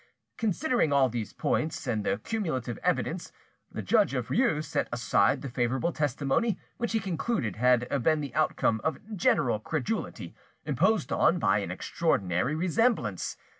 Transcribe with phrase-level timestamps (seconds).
[0.35, 3.31] Considering all these points, and the cumulative evidence,
[3.71, 8.33] the judge of Rieux set aside the favourable testimony, which he concluded had been the
[8.33, 10.33] outcome of general credulity,
[10.65, 13.37] imposed on by an extraordinary resemblance.